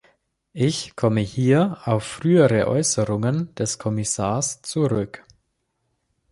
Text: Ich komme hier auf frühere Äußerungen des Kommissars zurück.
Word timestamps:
Ich 0.53 0.95
komme 0.95 1.21
hier 1.21 1.77
auf 1.85 2.03
frühere 2.05 2.65
Äußerungen 2.67 3.53
des 3.53 3.77
Kommissars 3.77 4.63
zurück. 4.63 5.23